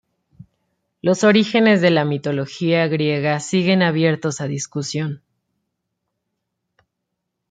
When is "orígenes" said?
1.23-1.79